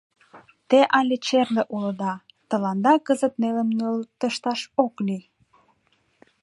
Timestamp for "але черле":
0.97-1.63